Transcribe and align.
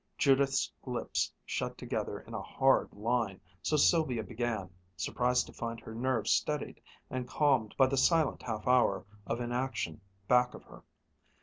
Judith's 0.17 0.71
lips 0.83 1.31
shut 1.45 1.77
together 1.77 2.19
in 2.21 2.33
a 2.33 2.41
hard 2.41 2.91
line, 2.91 3.39
so 3.61 3.77
Sylvia 3.77 4.23
began, 4.23 4.71
surprised 4.97 5.45
to 5.45 5.53
find 5.53 5.79
her 5.79 5.93
nerves 5.93 6.31
steadied 6.31 6.81
and 7.11 7.27
calmed 7.27 7.75
by 7.77 7.85
the 7.85 7.97
silent 7.97 8.41
half 8.41 8.65
hour 8.67 9.05
of 9.27 9.39
inaction 9.39 10.01
back 10.27 10.55
of 10.55 10.63
her. 10.63 10.81